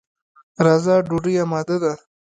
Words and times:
راځه، 0.65 0.95
ډوډۍ 1.07 1.33
اماده 1.43 1.77
ده. 1.83 1.93